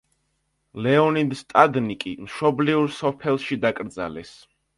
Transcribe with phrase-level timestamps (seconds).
[0.85, 4.35] ლეონიდ სტადნიკი მშობლიურ სოფელში დაკრძალეს.